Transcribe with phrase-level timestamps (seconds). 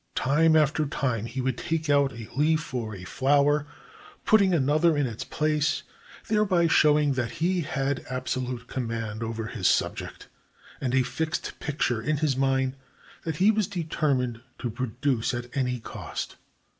[0.15, 3.67] Time after time he would take out a leaf or a flower,
[4.25, 5.83] putting another in its place,
[6.27, 10.27] thereby showing that he had absolute command over his subject,
[10.81, 12.75] and a fixed picture in his mind
[13.25, 16.35] that he was determined to produce at any cost.